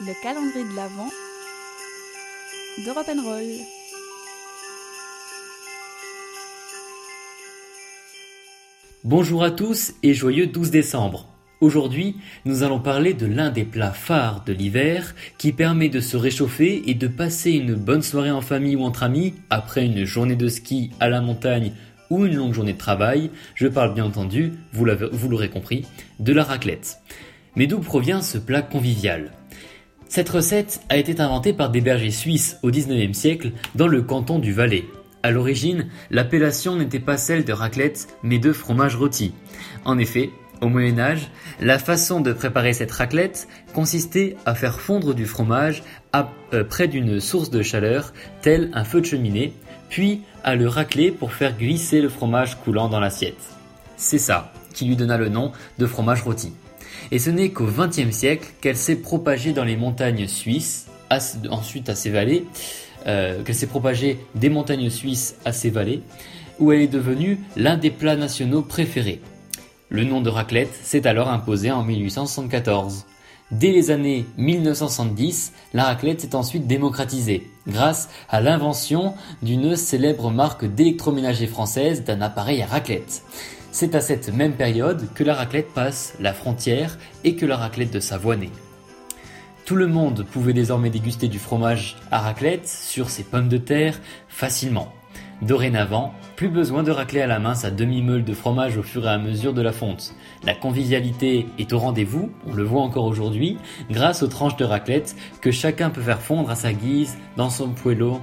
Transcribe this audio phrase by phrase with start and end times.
[0.00, 1.10] le calendrier de l'Avent
[2.78, 3.64] de Roll.
[9.02, 11.26] Bonjour à tous et joyeux 12 décembre.
[11.60, 16.16] Aujourd'hui, nous allons parler de l'un des plats phares de l'hiver qui permet de se
[16.16, 20.36] réchauffer et de passer une bonne soirée en famille ou entre amis après une journée
[20.36, 21.72] de ski à la montagne
[22.10, 23.30] ou une longue journée de travail.
[23.56, 25.86] Je parle bien entendu, vous l'aurez compris,
[26.20, 26.98] de la raclette.
[27.56, 29.32] Mais d'où provient ce plat convivial?
[30.08, 34.38] Cette recette a été inventée par des bergers suisses au XIXe siècle dans le canton
[34.38, 34.86] du Valais.
[35.22, 39.34] À l'origine, l'appellation n'était pas celle de raclette, mais de fromage rôti.
[39.84, 40.30] En effet,
[40.62, 41.28] au Moyen Âge,
[41.60, 45.82] la façon de préparer cette raclette consistait à faire fondre du fromage
[46.14, 49.52] euh, près d'une source de chaleur, tel un feu de cheminée,
[49.90, 53.36] puis à le racler pour faire glisser le fromage coulant dans l'assiette.
[53.96, 56.52] C'est ça qui lui donna le nom de fromage rôti.
[57.10, 60.86] Et ce n'est qu'au XXe siècle qu'elle s'est propagée dans les montagnes suisses,
[61.50, 62.44] ensuite à ses vallées,
[63.06, 66.02] euh, qu'elle s'est propagée des montagnes suisses à ses vallées,
[66.58, 69.20] où elle est devenue l'un des plats nationaux préférés.
[69.88, 73.06] Le nom de raclette s'est alors imposé en 1874.
[73.50, 80.66] Dès les années 1970, la raclette s'est ensuite démocratisée, grâce à l'invention d'une célèbre marque
[80.66, 83.22] d'électroménager française d'un appareil à raclette.
[83.70, 87.92] C'est à cette même période que la raclette passe la frontière et que la raclette
[87.92, 88.50] de Savoie naît.
[89.66, 94.00] Tout le monde pouvait désormais déguster du fromage à raclette sur ses pommes de terre
[94.28, 94.92] facilement.
[95.42, 99.10] Dorénavant, plus besoin de racler à la main sa demi-meule de fromage au fur et
[99.10, 100.14] à mesure de la fonte.
[100.42, 103.58] La convivialité est au rendez-vous, on le voit encore aujourd'hui,
[103.90, 107.68] grâce aux tranches de raclette que chacun peut faire fondre à sa guise dans son
[107.68, 108.20] poêlot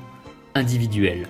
[0.55, 1.27] individuel.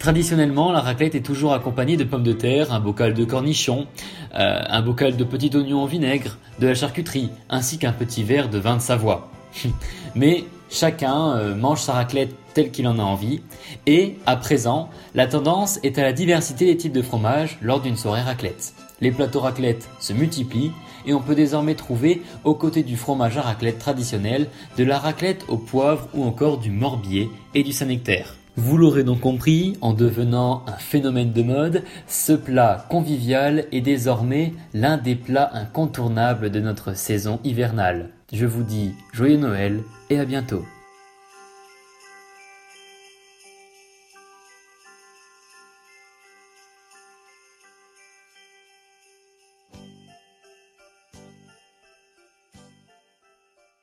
[0.00, 3.86] Traditionnellement, la raclette est toujours accompagnée de pommes de terre, un bocal de cornichons,
[4.34, 8.48] euh, un bocal de petits oignons en vinaigre, de la charcuterie, ainsi qu'un petit verre
[8.48, 9.30] de vin de Savoie.
[10.14, 13.42] Mais chacun euh, mange sa raclette tel qu'il en a envie,
[13.84, 17.98] et à présent, la tendance est à la diversité des types de fromages lors d'une
[17.98, 18.72] soirée raclette.
[19.02, 20.72] Les plateaux raclette se multiplient,
[21.04, 24.48] et on peut désormais trouver, aux côtés du fromage à raclette traditionnel,
[24.78, 28.39] de la raclette au poivre ou encore du morbier et du saint-nectaire.
[28.56, 34.52] Vous l'aurez donc compris, en devenant un phénomène de mode, ce plat convivial est désormais
[34.74, 38.10] l'un des plats incontournables de notre saison hivernale.
[38.32, 39.80] Je vous dis joyeux Noël
[40.10, 40.64] et à bientôt.